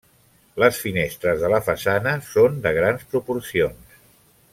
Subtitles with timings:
[0.61, 4.01] Les finestres de la façana són de grans proporcions.